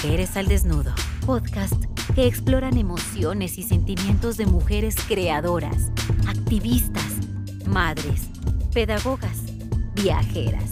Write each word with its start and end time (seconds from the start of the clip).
Mujeres 0.00 0.36
al 0.36 0.46
Desnudo, 0.46 0.92
podcast 1.26 1.74
que 2.14 2.24
exploran 2.24 2.78
emociones 2.78 3.58
y 3.58 3.64
sentimientos 3.64 4.36
de 4.36 4.46
mujeres 4.46 4.94
creadoras, 5.08 5.90
activistas, 6.28 7.14
madres, 7.66 8.28
pedagogas, 8.72 9.38
viajeras, 9.94 10.70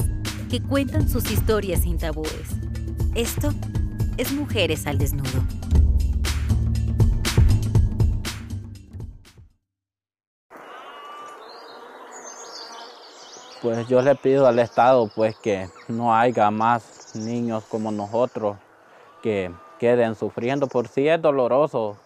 que 0.49 0.63
cuentan 0.63 1.09
sus 1.09 1.29
historias 1.29 1.81
sin 1.81 1.99
tabúes. 1.99 2.31
Esto 3.17 3.53
es 4.17 4.31
Mujeres 4.31 4.87
al 4.87 4.99
Desnudo. 4.99 5.43
Pues 13.61 13.89
yo 13.89 14.01
le 14.03 14.15
pido 14.15 14.47
al 14.47 14.61
Estado 14.61 15.11
pues 15.17 15.35
que 15.43 15.69
no 15.89 16.15
haya 16.15 16.49
más 16.53 17.17
niños 17.17 17.65
como 17.65 17.91
nosotros 17.91 18.59
que 19.23 19.51
queden 19.79 20.15
sufriendo. 20.15 20.67
Por 20.67 20.89
sí 20.89 21.09
es 21.09 21.21
doloroso 21.21 21.97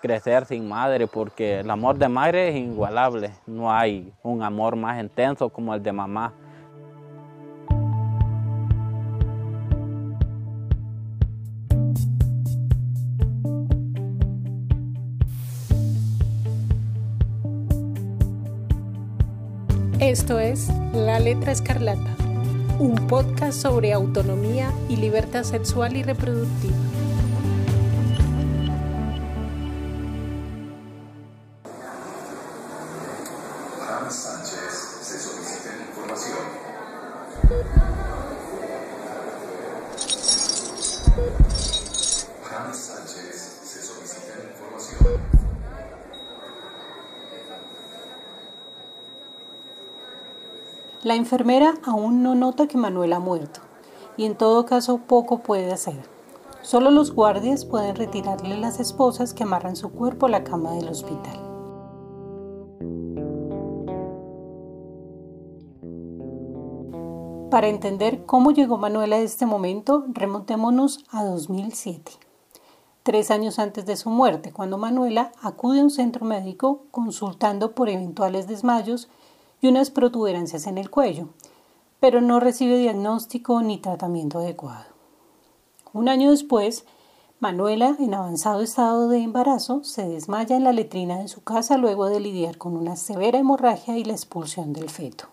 crecer 0.00 0.46
sin 0.46 0.68
madre 0.68 1.06
porque 1.06 1.60
el 1.60 1.70
amor 1.70 1.98
de 1.98 2.08
madre 2.08 2.48
es 2.48 2.56
inigualable. 2.56 3.32
No 3.46 3.72
hay 3.72 4.12
un 4.22 4.42
amor 4.42 4.76
más 4.76 5.00
intenso 5.00 5.48
como 5.48 5.74
el 5.74 5.82
de 5.82 5.92
mamá. 5.92 6.32
Esto 20.00 20.38
es 20.38 20.70
La 20.94 21.20
Letra 21.20 21.52
Escarlata, 21.52 22.16
un 22.80 22.94
podcast 23.08 23.60
sobre 23.60 23.92
autonomía 23.92 24.72
y 24.88 24.96
libertad 24.96 25.44
sexual 25.44 25.98
y 25.98 26.02
reproductiva. 26.02 26.74
Sánchez 34.08 34.98
se 35.02 35.20
solicita 35.20 35.70
información. 35.88 36.38
La 51.02 51.14
enfermera 51.14 51.76
aún 51.82 52.22
no 52.22 52.34
nota 52.34 52.66
que 52.66 52.76
Manuel 52.76 53.14
ha 53.14 53.20
muerto 53.20 53.60
y 54.18 54.26
en 54.26 54.36
todo 54.36 54.66
caso 54.66 54.98
poco 54.98 55.38
puede 55.38 55.72
hacer. 55.72 55.96
Solo 56.60 56.90
los 56.90 57.14
guardias 57.14 57.64
pueden 57.64 57.96
retirarle 57.96 58.58
las 58.58 58.80
esposas 58.80 59.32
que 59.32 59.44
amarran 59.44 59.76
su 59.76 59.90
cuerpo 59.92 60.26
a 60.26 60.28
la 60.28 60.44
cama 60.44 60.72
del 60.72 60.90
hospital. 60.90 61.40
Para 67.50 67.68
entender 67.68 68.26
cómo 68.26 68.50
llegó 68.50 68.76
Manuel 68.76 69.14
a 69.14 69.20
este 69.20 69.46
momento, 69.46 70.04
remontémonos 70.08 71.06
a 71.10 71.24
2007, 71.24 72.12
tres 73.04 73.30
años 73.30 73.58
antes 73.58 73.86
de 73.86 73.96
su 73.96 74.10
muerte, 74.10 74.52
cuando 74.52 74.76
Manuela 74.76 75.32
acude 75.40 75.80
a 75.80 75.82
un 75.82 75.90
centro 75.90 76.26
médico 76.26 76.82
consultando 76.90 77.74
por 77.74 77.88
eventuales 77.88 78.46
desmayos 78.46 79.08
y 79.60 79.68
unas 79.68 79.90
protuberancias 79.90 80.66
en 80.66 80.78
el 80.78 80.90
cuello, 80.90 81.28
pero 82.00 82.20
no 82.20 82.40
recibe 82.40 82.78
diagnóstico 82.78 83.62
ni 83.62 83.78
tratamiento 83.78 84.38
adecuado. 84.38 84.86
Un 85.92 86.08
año 86.08 86.30
después, 86.30 86.84
Manuela, 87.40 87.96
en 87.98 88.14
avanzado 88.14 88.60
estado 88.60 89.08
de 89.08 89.18
embarazo, 89.18 89.82
se 89.82 90.06
desmaya 90.06 90.56
en 90.56 90.64
la 90.64 90.72
letrina 90.72 91.18
de 91.18 91.28
su 91.28 91.42
casa 91.42 91.78
luego 91.78 92.06
de 92.06 92.20
lidiar 92.20 92.58
con 92.58 92.76
una 92.76 92.96
severa 92.96 93.38
hemorragia 93.38 93.96
y 93.96 94.04
la 94.04 94.12
expulsión 94.12 94.72
del 94.72 94.90
feto. 94.90 95.28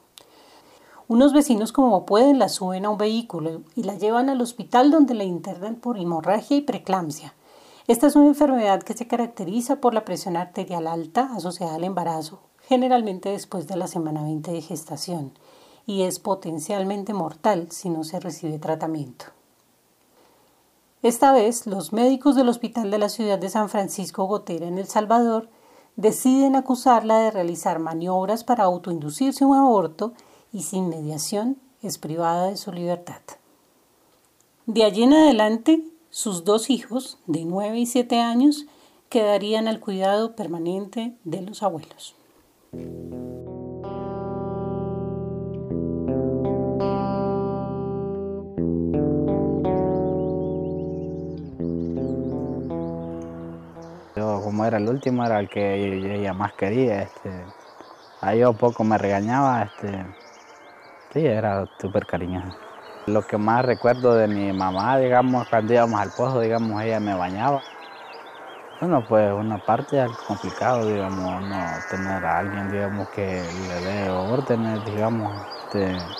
Unos 1.09 1.31
vecinos 1.31 1.71
como 1.71 2.05
pueden 2.05 2.37
la 2.37 2.49
suben 2.49 2.85
a 2.85 2.89
un 2.89 2.97
vehículo 2.97 3.61
y 3.75 3.83
la 3.83 3.95
llevan 3.95 4.29
al 4.29 4.41
hospital 4.41 4.91
donde 4.91 5.13
la 5.13 5.23
internan 5.23 5.75
por 5.75 5.97
hemorragia 5.97 6.57
y 6.57 6.61
preeclampsia. 6.61 7.33
Esta 7.87 8.07
es 8.07 8.17
una 8.17 8.27
enfermedad 8.27 8.83
que 8.83 8.93
se 8.93 9.07
caracteriza 9.07 9.77
por 9.77 9.93
la 9.93 10.03
presión 10.03 10.35
arterial 10.35 10.87
alta 10.87 11.29
asociada 11.33 11.75
al 11.75 11.85
embarazo, 11.85 12.41
generalmente 12.67 13.29
después 13.29 13.67
de 13.67 13.77
la 13.77 13.87
semana 13.87 14.23
20 14.23 14.51
de 14.51 14.61
gestación, 14.61 15.31
y 15.85 16.03
es 16.03 16.19
potencialmente 16.19 17.13
mortal 17.13 17.71
si 17.71 17.89
no 17.89 18.03
se 18.03 18.19
recibe 18.19 18.59
tratamiento. 18.59 19.25
Esta 21.01 21.31
vez, 21.31 21.65
los 21.65 21.93
médicos 21.93 22.35
del 22.35 22.49
Hospital 22.49 22.91
de 22.91 22.97
la 22.97 23.07
Ciudad 23.07 23.39
de 23.39 23.49
San 23.49 23.69
Francisco 23.69 24.25
Gotera 24.25 24.67
en 24.67 24.77
El 24.77 24.87
Salvador 24.87 25.47
deciden 25.95 26.57
acusarla 26.57 27.19
de 27.19 27.31
realizar 27.31 27.79
maniobras 27.79 28.43
para 28.43 28.65
autoinducirse 28.65 29.45
un 29.45 29.55
aborto 29.55 30.11
y 30.51 30.63
sin 30.63 30.89
mediación 30.89 31.57
es 31.81 31.97
privada 31.97 32.47
de 32.49 32.57
su 32.57 32.73
libertad. 32.73 33.21
De 34.65 34.83
allí 34.83 35.03
en 35.03 35.13
adelante, 35.13 35.85
sus 36.09 36.43
dos 36.43 36.69
hijos, 36.69 37.17
de 37.27 37.45
9 37.45 37.79
y 37.79 37.85
7 37.85 38.19
años, 38.19 38.65
quedarían 39.07 39.69
al 39.69 39.79
cuidado 39.79 40.35
permanente 40.35 41.15
de 41.23 41.41
los 41.41 41.63
abuelos. 41.63 42.16
Yo 54.15 54.41
como 54.41 54.65
era 54.65 54.77
el 54.77 54.89
último, 54.89 55.25
era 55.25 55.39
el 55.39 55.47
que 55.47 55.75
ella 56.15 56.33
más 56.33 56.53
quería. 56.53 57.03
Este, 57.03 57.45
a 58.21 58.33
yo 58.33 58.53
poco 58.53 58.83
me 58.83 58.97
regañaba, 58.97 59.63
este, 59.63 60.05
sí, 61.13 61.25
era 61.25 61.67
súper 61.79 62.05
cariñoso. 62.05 62.47
Lo 63.05 63.21
que 63.21 63.37
más 63.37 63.63
recuerdo 63.63 64.15
de 64.15 64.27
mi 64.27 64.51
mamá, 64.51 64.97
digamos, 64.97 65.47
cuando 65.49 65.73
íbamos 65.73 66.01
al 66.01 66.11
pozo, 66.11 66.41
digamos, 66.41 66.81
ella 66.81 66.99
me 66.99 67.13
bañaba. 67.13 67.61
Bueno, 68.79 69.05
pues 69.07 69.31
una 69.33 69.57
parte 69.59 70.03
es 70.03 70.17
complicado, 70.17 70.85
digamos, 70.85 71.41
no 71.41 71.83
tener 71.87 72.25
a 72.25 72.37
alguien, 72.37 72.69
digamos, 72.69 73.09
que 73.09 73.51
le 73.53 73.81
dé 73.81 74.11
órdenes, 74.11 74.83
digamos, 74.83 75.47
este, 75.63 76.15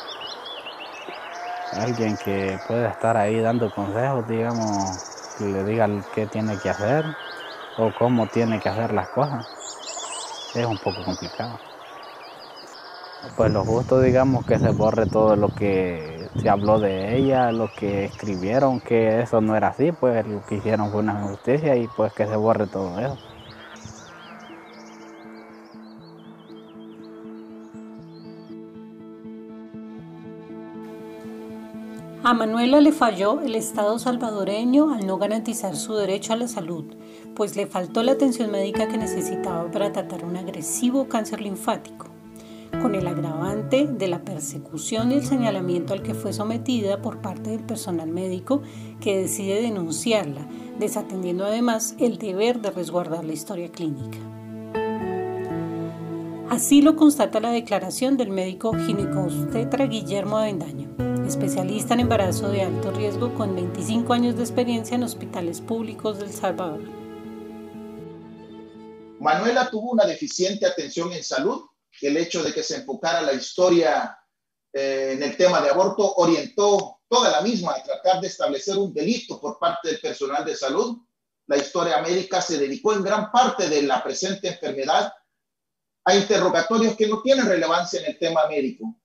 alguien 1.71 2.17
que 2.17 2.59
pueda 2.63 2.89
estar 2.89 3.15
ahí 3.17 3.39
dando 3.39 3.71
consejos, 3.71 4.25
digamos, 4.27 5.01
que 5.33 5.45
le 5.45 5.63
diga 5.63 5.87
qué 6.11 6.27
tiene 6.27 6.59
que 6.59 6.69
hacer 6.69 7.05
o 7.75 7.93
cómo 7.93 8.27
tiene 8.29 8.59
que 8.59 8.69
hacer 8.69 8.93
las 8.93 9.09
cosas. 9.09 9.47
Es 10.51 10.65
un 10.65 10.77
poco 10.77 11.05
complicado. 11.05 11.66
Pues 13.35 13.51
lo 13.51 13.63
justo, 13.63 14.01
digamos, 14.01 14.45
que 14.45 14.57
se 14.57 14.69
borre 14.69 15.05
todo 15.05 15.35
lo 15.35 15.49
que 15.49 16.27
se 16.41 16.49
habló 16.49 16.79
de 16.79 17.17
ella, 17.17 17.51
lo 17.51 17.69
que 17.77 18.05
escribieron, 18.05 18.79
que 18.79 19.21
eso 19.21 19.41
no 19.41 19.55
era 19.55 19.69
así, 19.69 19.91
pues 19.91 20.25
lo 20.25 20.43
que 20.45 20.55
hicieron 20.55 20.91
fue 20.91 21.01
una 21.01 21.19
injusticia 21.21 21.75
y 21.75 21.87
pues 21.87 22.13
que 22.13 22.25
se 22.25 22.35
borre 22.35 22.67
todo 22.67 22.99
eso. 22.99 23.17
A 32.23 32.33
Manuela 32.33 32.81
le 32.81 32.91
falló 32.91 33.39
el 33.39 33.55
Estado 33.55 33.97
salvadoreño 33.99 34.93
al 34.93 35.07
no 35.07 35.17
garantizar 35.17 35.77
su 35.77 35.93
derecho 35.95 36.33
a 36.33 36.35
la 36.35 36.49
salud, 36.49 36.83
pues 37.35 37.55
le 37.55 37.67
faltó 37.67 38.03
la 38.03 38.11
atención 38.13 38.51
médica 38.51 38.87
que 38.89 38.97
necesitaba 38.97 39.71
para 39.71 39.93
tratar 39.93 40.25
un 40.25 40.35
agresivo 40.35 41.07
cáncer 41.07 41.39
linfático, 41.39 42.07
con 42.81 42.95
el 42.95 43.07
agravante 43.07 43.87
de 43.87 44.07
la 44.07 44.23
persecución 44.23 45.11
y 45.11 45.15
el 45.15 45.25
señalamiento 45.25 45.93
al 45.93 46.03
que 46.03 46.13
fue 46.13 46.33
sometida 46.33 47.01
por 47.01 47.21
parte 47.21 47.51
del 47.51 47.63
personal 47.63 48.09
médico 48.09 48.61
que 48.99 49.17
decide 49.17 49.61
denunciarla, 49.61 50.47
desatendiendo 50.79 51.45
además 51.45 51.95
el 51.99 52.17
deber 52.17 52.61
de 52.61 52.71
resguardar 52.71 53.25
la 53.25 53.33
historia 53.33 53.71
clínica. 53.71 54.17
Así 56.49 56.81
lo 56.81 56.95
constata 56.95 57.39
la 57.39 57.51
declaración 57.51 58.17
del 58.17 58.29
médico 58.29 58.73
ginecobstetra 58.73 59.85
Guillermo 59.85 60.37
Avendaño, 60.37 60.89
especialista 61.27 61.93
en 61.93 62.01
embarazo 62.01 62.49
de 62.49 62.61
alto 62.61 62.91
riesgo 62.91 63.33
con 63.33 63.55
25 63.55 64.13
años 64.13 64.37
de 64.37 64.43
experiencia 64.43 64.95
en 64.95 65.03
hospitales 65.03 65.61
públicos 65.61 66.19
del 66.19 66.31
Salvador. 66.31 66.81
Manuela 69.19 69.69
tuvo 69.69 69.91
una 69.91 70.05
deficiente 70.05 70.65
atención 70.65 71.11
en 71.11 71.23
salud. 71.23 71.61
El 72.01 72.17
hecho 72.17 72.43
de 72.43 72.53
que 72.53 72.63
se 72.63 72.77
enfocara 72.77 73.21
la 73.21 73.33
historia 73.33 74.17
eh, 74.73 75.13
en 75.13 75.23
el 75.23 75.35
tema 75.35 75.61
de 75.61 75.69
aborto 75.69 76.15
orientó 76.17 77.01
toda 77.07 77.31
la 77.31 77.41
misma 77.41 77.73
a 77.73 77.83
tratar 77.83 78.21
de 78.21 78.27
establecer 78.27 78.77
un 78.77 78.93
delito 78.93 79.39
por 79.39 79.57
parte 79.57 79.89
del 79.89 79.99
personal 79.99 80.45
de 80.45 80.55
salud. 80.55 80.97
La 81.47 81.57
historia 81.57 82.01
médica 82.01 82.41
se 82.41 82.57
dedicó 82.57 82.93
en 82.93 83.03
gran 83.03 83.31
parte 83.31 83.69
de 83.69 83.81
la 83.83 84.03
presente 84.03 84.49
enfermedad 84.49 85.13
a 86.03 86.15
interrogatorios 86.15 86.95
que 86.95 87.07
no 87.07 87.21
tienen 87.21 87.47
relevancia 87.47 87.99
en 87.99 88.07
el 88.07 88.19
tema 88.19 88.47
médico, 88.47 88.95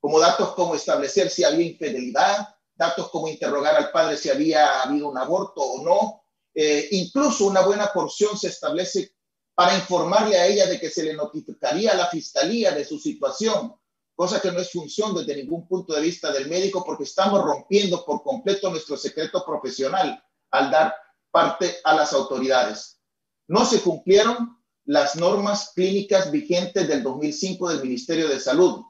como 0.00 0.18
datos 0.18 0.54
como 0.54 0.74
establecer 0.74 1.30
si 1.30 1.44
había 1.44 1.66
infidelidad, 1.66 2.56
datos 2.74 3.08
como 3.10 3.28
interrogar 3.28 3.76
al 3.76 3.90
padre 3.90 4.16
si 4.16 4.30
había 4.30 4.82
habido 4.82 5.08
un 5.08 5.18
aborto 5.18 5.60
o 5.60 5.82
no. 5.82 6.24
Eh, 6.54 6.88
incluso 6.92 7.46
una 7.46 7.60
buena 7.62 7.92
porción 7.92 8.38
se 8.38 8.48
establece 8.48 9.13
para 9.54 9.76
informarle 9.76 10.36
a 10.36 10.46
ella 10.46 10.66
de 10.66 10.80
que 10.80 10.90
se 10.90 11.04
le 11.04 11.14
notificaría 11.14 11.92
a 11.92 11.96
la 11.96 12.08
fiscalía 12.08 12.72
de 12.72 12.84
su 12.84 12.98
situación, 12.98 13.74
cosa 14.14 14.40
que 14.40 14.50
no 14.50 14.60
es 14.60 14.72
función 14.72 15.14
desde 15.14 15.36
ningún 15.36 15.66
punto 15.68 15.94
de 15.94 16.00
vista 16.00 16.32
del 16.32 16.48
médico 16.48 16.84
porque 16.84 17.04
estamos 17.04 17.42
rompiendo 17.42 18.04
por 18.04 18.22
completo 18.22 18.70
nuestro 18.70 18.96
secreto 18.96 19.44
profesional 19.44 20.22
al 20.50 20.70
dar 20.70 20.94
parte 21.30 21.76
a 21.84 21.94
las 21.94 22.12
autoridades. 22.12 23.00
No 23.46 23.64
se 23.64 23.80
cumplieron 23.80 24.58
las 24.84 25.16
normas 25.16 25.72
clínicas 25.74 26.30
vigentes 26.30 26.86
del 26.86 27.02
2005 27.02 27.70
del 27.70 27.82
Ministerio 27.82 28.28
de 28.28 28.40
Salud. 28.40 28.84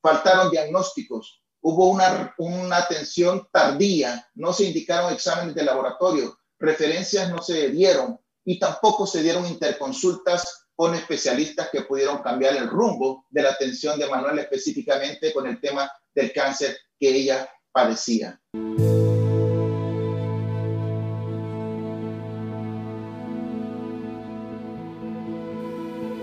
Faltaron 0.00 0.50
diagnósticos, 0.50 1.42
hubo 1.60 1.90
una, 1.90 2.34
una 2.38 2.78
atención 2.78 3.48
tardía, 3.52 4.28
no 4.34 4.52
se 4.52 4.64
indicaron 4.64 5.12
exámenes 5.12 5.54
de 5.54 5.64
laboratorio, 5.64 6.38
referencias 6.58 7.30
no 7.30 7.42
se 7.42 7.68
dieron 7.70 8.18
y 8.48 8.58
tampoco 8.58 9.06
se 9.06 9.22
dieron 9.22 9.44
interconsultas 9.44 10.68
con 10.74 10.94
especialistas 10.94 11.68
que 11.70 11.82
pudieron 11.82 12.22
cambiar 12.22 12.56
el 12.56 12.66
rumbo 12.66 13.26
de 13.28 13.42
la 13.42 13.50
atención 13.50 13.98
de 13.98 14.08
Manuel 14.08 14.38
específicamente 14.38 15.34
con 15.34 15.46
el 15.46 15.60
tema 15.60 15.90
del 16.14 16.32
cáncer 16.32 16.74
que 16.98 17.14
ella 17.14 17.46
padecía. 17.70 18.40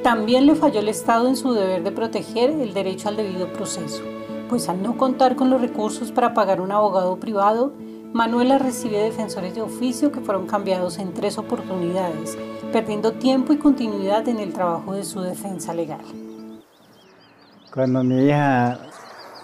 También 0.02 0.48
le 0.48 0.56
falló 0.56 0.80
el 0.80 0.90
Estado 0.90 1.28
en 1.28 1.36
su 1.36 1.54
deber 1.54 1.84
de 1.84 1.92
proteger 1.92 2.50
el 2.50 2.74
derecho 2.74 3.10
al 3.10 3.18
debido 3.18 3.54
proceso, 3.54 4.02
pues 4.50 4.68
al 4.68 4.82
no 4.82 4.98
contar 4.98 5.36
con 5.36 5.52
los 5.52 5.62
recursos 5.62 6.12
para 6.12 6.34
pagar 6.34 6.60
un 6.60 6.72
abogado 6.72 7.20
privado, 7.20 7.74
Manuela 8.16 8.58
recibe 8.58 8.98
defensores 8.98 9.56
de 9.56 9.62
oficio 9.62 10.10
que 10.10 10.22
fueron 10.22 10.48
cambiados 10.48 11.00
en 11.00 11.14
tres 11.14 11.38
oportunidades, 11.38 12.38
perdiendo 12.72 13.12
tiempo 13.12 13.52
y 13.52 13.58
continuidad 13.58 14.26
en 14.30 14.40
el 14.40 14.54
trabajo 14.54 14.94
de 14.94 15.04
su 15.04 15.20
defensa 15.20 15.74
legal. 15.74 16.00
Cuando 17.74 18.06
mi 18.06 18.28
hija 18.28 18.80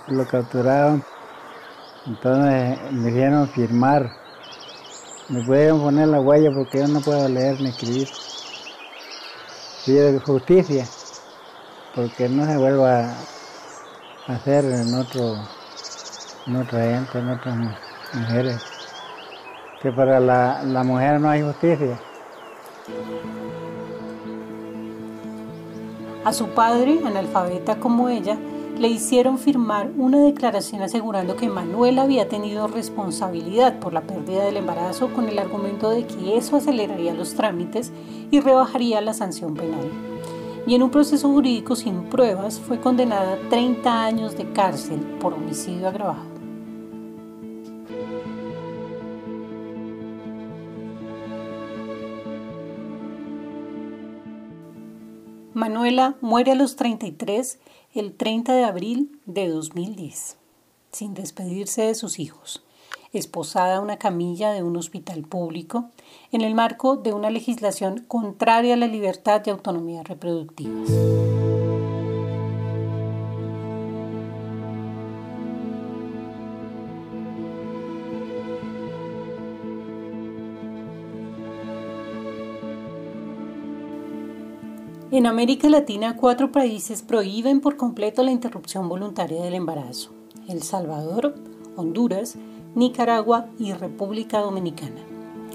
lo 0.07 0.25
capturaron, 0.25 1.03
entonces 2.07 2.79
me 2.93 3.09
hicieron 3.09 3.49
firmar. 3.49 4.09
Me 5.27 5.43
pueden 5.43 5.77
poner 5.81 6.07
la 6.07 6.21
huella 6.21 6.49
porque 6.53 6.77
yo 6.77 6.87
no 6.87 7.01
puedo 7.01 7.27
leer 7.27 7.59
ni 7.59 7.71
escribir 7.71 8.07
pide 9.85 10.17
justicia, 10.21 10.87
porque 11.93 12.29
no 12.29 12.45
se 12.45 12.55
vuelva 12.55 13.01
a 14.27 14.33
hacer 14.33 14.63
en 14.63 14.93
otro, 14.93 15.35
en 16.47 16.55
otra 16.55 16.83
gente, 16.83 17.19
en 17.19 17.29
otras 17.31 17.90
mujeres. 18.13 18.61
Que 19.81 19.91
para 19.91 20.19
la, 20.19 20.63
la 20.63 20.83
mujer 20.83 21.19
no 21.19 21.29
hay 21.29 21.41
justicia. 21.41 21.99
A 26.23 26.33
su 26.33 26.49
padre, 26.49 27.01
analfabeta 27.03 27.79
como 27.79 28.09
ella, 28.09 28.37
le 28.77 28.87
hicieron 28.87 29.37
firmar 29.37 29.91
una 29.97 30.19
declaración 30.19 30.81
asegurando 30.81 31.35
que 31.35 31.49
Manuel 31.49 31.99
había 31.99 32.29
tenido 32.29 32.67
responsabilidad 32.67 33.79
por 33.79 33.93
la 33.93 34.01
pérdida 34.01 34.45
del 34.45 34.57
embarazo 34.57 35.13
con 35.13 35.29
el 35.29 35.39
argumento 35.39 35.89
de 35.89 36.05
que 36.05 36.37
eso 36.37 36.57
aceleraría 36.57 37.13
los 37.13 37.35
trámites 37.35 37.91
y 38.31 38.39
rebajaría 38.39 39.01
la 39.01 39.13
sanción 39.13 39.55
penal. 39.55 39.89
Y 40.65 40.75
en 40.75 40.83
un 40.83 40.91
proceso 40.91 41.27
jurídico 41.27 41.75
sin 41.75 42.03
pruebas 42.03 42.59
fue 42.59 42.79
condenada 42.79 43.33
a 43.33 43.49
30 43.49 44.05
años 44.05 44.37
de 44.37 44.51
cárcel 44.51 44.99
por 45.19 45.33
homicidio 45.33 45.87
agravado. 45.87 46.30
Manuela 55.61 56.15
muere 56.21 56.53
a 56.53 56.55
los 56.55 56.75
33 56.75 57.59
el 57.93 58.13
30 58.13 58.55
de 58.55 58.63
abril 58.63 59.19
de 59.27 59.47
2010, 59.47 60.37
sin 60.91 61.13
despedirse 61.13 61.83
de 61.83 61.93
sus 61.93 62.17
hijos, 62.17 62.63
esposada 63.13 63.75
a 63.75 63.79
una 63.79 63.97
camilla 63.97 64.53
de 64.53 64.63
un 64.63 64.75
hospital 64.75 65.21
público, 65.21 65.91
en 66.31 66.41
el 66.41 66.55
marco 66.55 66.95
de 66.95 67.13
una 67.13 67.29
legislación 67.29 68.03
contraria 68.07 68.73
a 68.73 68.77
la 68.77 68.87
libertad 68.87 69.43
y 69.45 69.51
autonomía 69.51 70.01
reproductivas. 70.01 70.89
En 85.11 85.25
América 85.25 85.67
Latina, 85.67 86.15
cuatro 86.15 86.53
países 86.53 87.01
prohíben 87.01 87.59
por 87.59 87.75
completo 87.75 88.23
la 88.23 88.31
interrupción 88.31 88.87
voluntaria 88.87 89.41
del 89.43 89.55
embarazo. 89.55 90.11
El 90.47 90.63
Salvador, 90.63 91.35
Honduras, 91.75 92.37
Nicaragua 92.75 93.47
y 93.59 93.73
República 93.73 94.39
Dominicana, 94.39 95.01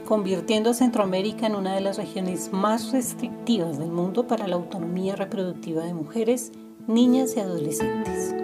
convirtiendo 0.06 0.68
a 0.68 0.74
Centroamérica 0.74 1.46
en 1.46 1.56
una 1.56 1.74
de 1.74 1.80
las 1.80 1.96
regiones 1.96 2.52
más 2.52 2.92
restrictivas 2.92 3.78
del 3.78 3.90
mundo 3.90 4.26
para 4.26 4.46
la 4.46 4.56
autonomía 4.56 5.16
reproductiva 5.16 5.84
de 5.84 5.94
mujeres, 5.94 6.52
niñas 6.86 7.34
y 7.34 7.40
adolescentes. 7.40 8.34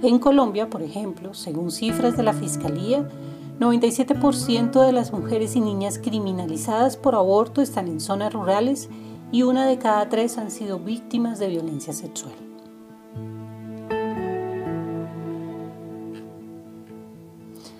En 0.00 0.20
Colombia, 0.20 0.70
por 0.70 0.82
ejemplo, 0.82 1.34
según 1.34 1.72
cifras 1.72 2.16
de 2.16 2.22
la 2.22 2.34
Fiscalía, 2.34 3.08
97% 3.58 4.86
de 4.86 4.92
las 4.92 5.12
mujeres 5.12 5.56
y 5.56 5.60
niñas 5.60 5.98
criminalizadas 5.98 6.96
por 6.96 7.16
aborto 7.16 7.62
están 7.62 7.88
en 7.88 7.98
zonas 7.98 8.32
rurales 8.32 8.88
y 9.32 9.42
una 9.42 9.66
de 9.66 9.78
cada 9.78 10.08
tres 10.08 10.38
han 10.38 10.50
sido 10.50 10.78
víctimas 10.78 11.38
de 11.38 11.48
violencia 11.48 11.92
sexual. 11.92 12.34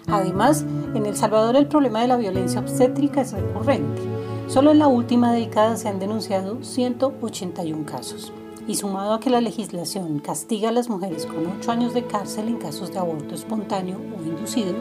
Además, 0.09 0.65
en 0.95 1.05
El 1.05 1.17
Salvador 1.17 1.57
el 1.57 1.67
problema 1.67 2.01
de 2.01 2.09
la 2.09 2.17
violencia 2.17 2.61
obstétrica 2.61 3.21
es 3.23 3.33
recurrente. 3.33 4.03
Solo 4.47 4.71
en 4.71 4.79
la 4.79 4.87
última 4.87 5.33
década 5.33 5.77
se 5.77 5.89
han 5.89 5.99
denunciado 5.99 6.63
181 6.63 7.85
casos. 7.85 8.33
Y 8.69 8.77
sumado 8.77 9.15
a 9.15 9.21
que 9.21 9.31
la 9.31 9.41
legislación 9.41 10.21
castiga 10.21 10.69
a 10.69 10.73
las 10.73 10.89
mujeres 10.89 11.27
con 11.27 11.47
8 11.59 11.71
años 11.71 11.95
de 11.95 12.07
cárcel 12.07 12.49
en 12.49 12.59
casos 12.59 12.93
de 12.93 12.99
aborto 12.99 13.35
espontáneo 13.35 13.99
o 14.17 14.25
inducido, 14.25 14.75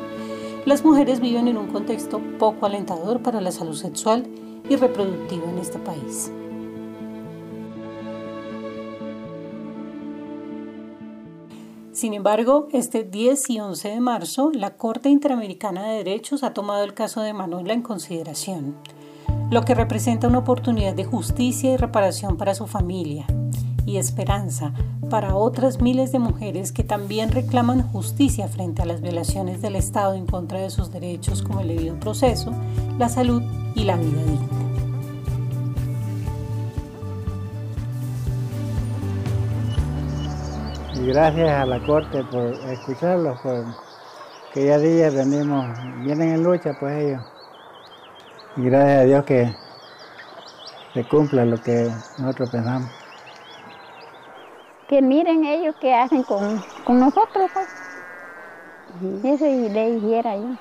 las 0.65 0.83
mujeres 0.83 1.19
viven 1.19 1.47
en 1.47 1.57
un 1.57 1.67
contexto 1.67 2.19
poco 2.39 2.65
alentador 2.65 3.21
para 3.21 3.41
la 3.41 3.51
salud 3.51 3.75
sexual 3.75 4.25
y 4.67 4.75
reproductiva 4.75 5.49
en 5.49 5.59
este 5.59 5.77
país. 5.79 6.31
Sin 11.95 12.13
embargo, 12.13 12.67
este 12.73 13.05
10 13.05 13.51
y 13.51 13.59
11 13.61 13.87
de 13.87 13.99
marzo, 14.01 14.51
la 14.53 14.75
Corte 14.75 15.07
Interamericana 15.07 15.87
de 15.87 15.99
Derechos 15.99 16.43
ha 16.43 16.53
tomado 16.53 16.83
el 16.83 16.93
caso 16.93 17.21
de 17.21 17.31
Manuela 17.31 17.73
en 17.73 17.81
consideración, 17.81 18.75
lo 19.49 19.63
que 19.63 19.75
representa 19.75 20.27
una 20.27 20.39
oportunidad 20.39 20.93
de 20.93 21.05
justicia 21.05 21.71
y 21.71 21.77
reparación 21.77 22.35
para 22.35 22.53
su 22.53 22.67
familia 22.67 23.25
y 23.85 23.95
esperanza 23.95 24.73
para 25.09 25.37
otras 25.37 25.79
miles 25.79 26.11
de 26.11 26.19
mujeres 26.19 26.73
que 26.73 26.83
también 26.83 27.31
reclaman 27.31 27.89
justicia 27.89 28.49
frente 28.49 28.81
a 28.81 28.85
las 28.85 28.99
violaciones 28.99 29.61
del 29.61 29.77
Estado 29.77 30.15
en 30.15 30.25
contra 30.25 30.59
de 30.59 30.71
sus 30.71 30.91
derechos 30.91 31.43
como 31.43 31.61
el 31.61 31.69
debido 31.69 31.97
proceso, 31.97 32.51
la 32.99 33.07
salud 33.07 33.41
y 33.73 33.85
la 33.85 33.95
vida 33.95 34.21
digna. 34.25 34.64
Y 40.95 41.07
gracias 41.07 41.49
a 41.49 41.65
la 41.65 41.79
Corte 41.85 42.23
por 42.23 42.45
escucharlos, 42.71 43.39
por 43.41 43.65
que 44.53 44.65
ya 44.65 44.79
días 44.79 45.13
venimos, 45.13 45.65
vienen 46.03 46.35
en 46.35 46.43
lucha 46.43 46.73
pues 46.79 46.95
ellos. 47.03 47.21
Y 48.55 48.63
gracias 48.69 48.99
a 48.99 49.03
Dios 49.03 49.25
que 49.25 49.53
se 50.93 51.03
cumpla 51.03 51.43
lo 51.43 51.61
que 51.61 51.91
nosotros 52.17 52.49
pensamos. 52.49 52.89
Que 54.87 55.01
miren 55.01 55.43
ellos 55.43 55.75
qué 55.81 55.93
hacen 55.93 56.23
con, 56.23 56.63
nosotros. 56.87 57.51
Pues. 57.53 57.67
Eso 59.25 59.45
y 59.45 59.69
le 59.69 59.99
dijera 59.99 60.37
yo. 60.37 60.55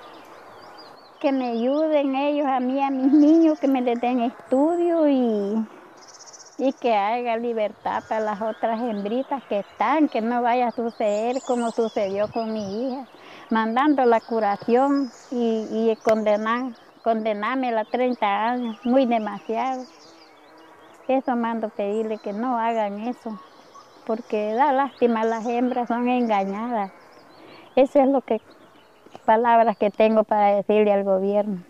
Que 1.20 1.30
me 1.30 1.50
ayuden 1.50 2.16
ellos 2.16 2.46
a 2.48 2.58
mí, 2.58 2.82
a 2.82 2.90
mis 2.90 3.12
niños, 3.12 3.60
que 3.60 3.68
me 3.68 3.80
den 3.82 4.20
estudio 4.22 5.08
y 5.08 5.64
y 6.56 6.72
que 6.74 6.94
haya 6.94 7.36
libertad 7.36 8.04
para 8.08 8.20
las 8.24 8.40
otras 8.40 8.80
hembritas 8.80 9.42
que 9.48 9.60
están, 9.60 10.08
que 10.08 10.20
no 10.20 10.42
vaya 10.42 10.68
a 10.68 10.72
suceder 10.72 11.42
como 11.42 11.72
sucedió 11.72 12.28
con 12.28 12.52
mi 12.52 12.88
hija, 12.90 13.06
mandando 13.50 14.04
la 14.04 14.20
curación 14.20 15.12
y, 15.30 15.66
y 15.70 15.96
condenar, 16.02 16.72
condenarme 17.02 17.76
a 17.76 17.84
30 17.84 18.50
años, 18.50 18.76
muy 18.84 19.06
demasiado. 19.06 19.86
Eso 21.08 21.36
mando 21.36 21.68
pedirle 21.70 22.18
que 22.18 22.32
no 22.32 22.58
hagan 22.58 23.00
eso, 23.00 23.38
porque 24.04 24.54
da 24.54 24.72
lástima, 24.72 25.24
las 25.24 25.46
hembras 25.46 25.88
son 25.88 26.08
engañadas. 26.08 26.92
Eso 27.76 28.00
es 28.00 28.08
lo 28.08 28.22
que 28.22 28.40
palabras 29.24 29.76
que 29.76 29.90
tengo 29.90 30.24
para 30.24 30.54
decirle 30.56 30.92
al 30.92 31.04
gobierno. 31.04 31.64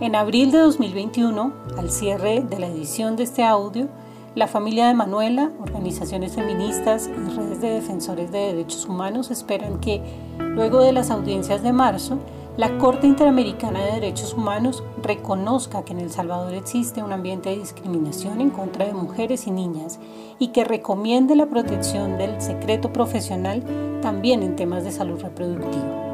En 0.00 0.14
abril 0.14 0.52
de 0.52 0.58
2021, 0.58 1.52
al 1.76 1.90
cierre 1.90 2.40
de 2.40 2.60
la 2.60 2.68
edición 2.68 3.16
de 3.16 3.24
este 3.24 3.42
audio, 3.42 3.88
la 4.36 4.46
familia 4.46 4.86
de 4.86 4.94
Manuela, 4.94 5.50
organizaciones 5.60 6.36
feministas 6.36 7.08
y 7.08 7.36
redes 7.36 7.60
de 7.60 7.70
defensores 7.70 8.30
de 8.30 8.38
derechos 8.38 8.86
humanos 8.86 9.32
esperan 9.32 9.80
que, 9.80 10.00
luego 10.38 10.78
de 10.82 10.92
las 10.92 11.10
audiencias 11.10 11.64
de 11.64 11.72
marzo, 11.72 12.20
la 12.56 12.78
Corte 12.78 13.08
Interamericana 13.08 13.84
de 13.84 13.94
Derechos 13.94 14.34
Humanos 14.34 14.84
reconozca 15.02 15.84
que 15.84 15.94
en 15.94 16.00
El 16.00 16.12
Salvador 16.12 16.54
existe 16.54 17.02
un 17.02 17.10
ambiente 17.10 17.50
de 17.50 17.58
discriminación 17.58 18.40
en 18.40 18.50
contra 18.50 18.86
de 18.86 18.94
mujeres 18.94 19.48
y 19.48 19.50
niñas 19.50 19.98
y 20.38 20.48
que 20.48 20.64
recomiende 20.64 21.34
la 21.34 21.46
protección 21.46 22.18
del 22.18 22.40
secreto 22.40 22.92
profesional 22.92 23.64
también 24.00 24.44
en 24.44 24.54
temas 24.54 24.84
de 24.84 24.92
salud 24.92 25.20
reproductiva. 25.20 26.07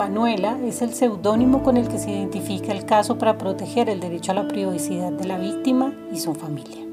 Manuela 0.00 0.58
es 0.64 0.80
el 0.80 0.94
seudónimo 0.94 1.62
con 1.62 1.76
el 1.76 1.86
que 1.86 1.98
se 1.98 2.10
identifica 2.10 2.72
el 2.72 2.86
caso 2.86 3.18
para 3.18 3.36
proteger 3.36 3.90
el 3.90 4.00
derecho 4.00 4.32
a 4.32 4.34
la 4.34 4.48
privacidad 4.48 5.12
de 5.12 5.26
la 5.26 5.36
víctima 5.36 5.92
y 6.10 6.18
su 6.18 6.34
familia. 6.34 6.86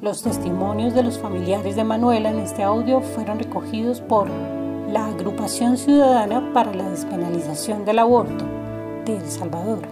Los 0.00 0.22
testimonios 0.22 0.94
de 0.94 1.02
los 1.02 1.18
familiares 1.18 1.76
de 1.76 1.84
Manuela 1.84 2.30
en 2.30 2.38
este 2.38 2.62
audio 2.62 3.02
fueron 3.02 3.38
recogidos 3.38 4.00
por 4.00 4.30
la 4.90 5.08
Agrupación 5.08 5.76
Ciudadana 5.76 6.54
para 6.54 6.72
la 6.72 6.88
Despenalización 6.88 7.84
del 7.84 7.98
Aborto 7.98 8.46
de 9.04 9.18
El 9.18 9.28
Salvador 9.28 9.82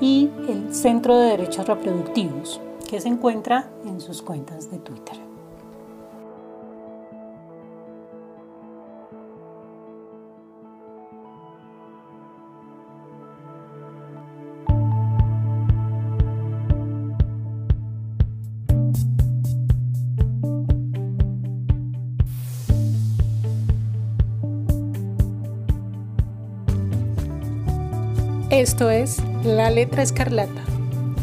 y 0.00 0.30
el 0.48 0.74
Centro 0.74 1.18
de 1.18 1.32
Derechos 1.32 1.66
Reproductivos, 1.66 2.58
que 2.88 3.02
se 3.02 3.08
encuentra 3.08 3.68
en 3.84 4.00
sus 4.00 4.22
cuentas 4.22 4.70
de 4.70 4.78
Twitter. 4.78 5.29
Esto 28.50 28.90
es 28.90 29.22
La 29.44 29.70
Letra 29.70 30.02
Escarlata, 30.02 30.64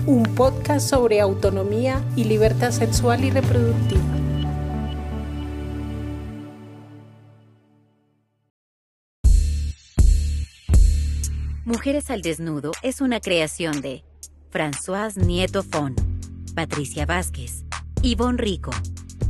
un 0.06 0.24
podcast 0.24 0.90
sobre 0.90 1.20
autonomía 1.20 2.02
y 2.16 2.24
libertad 2.24 2.72
sexual 2.72 3.26
y 3.26 3.32
reproductiva. 3.32 4.02
Mujeres 11.66 12.10
al 12.12 12.22
Desnudo 12.22 12.72
es 12.82 13.02
una 13.02 13.20
creación 13.20 13.82
de 13.82 14.06
Françoise 14.50 15.18
Nieto 15.18 15.64
Fon, 15.64 15.96
Patricia 16.56 17.06
Vázquez, 17.06 17.66
Ivonne 18.04 18.38
Rico, 18.38 18.72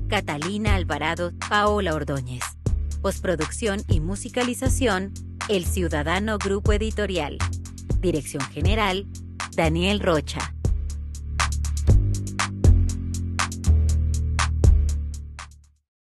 Catalina 0.07 0.75
Alvarado, 0.75 1.31
Paola 1.49 1.95
Ordóñez. 1.95 2.43
Postproducción 3.01 3.81
y 3.87 4.01
musicalización, 4.01 5.13
El 5.49 5.65
Ciudadano 5.65 6.37
Grupo 6.37 6.73
Editorial. 6.73 7.39
Dirección 7.99 8.43
General, 8.51 9.05
Daniel 9.55 9.99
Rocha. 9.99 10.53